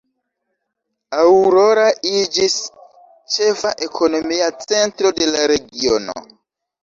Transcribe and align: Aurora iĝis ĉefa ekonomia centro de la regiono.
Aurora 1.23 1.83
iĝis 2.19 2.55
ĉefa 3.35 3.73
ekonomia 3.89 4.49
centro 4.63 5.13
de 5.21 5.29
la 5.35 5.45
regiono. 5.55 6.19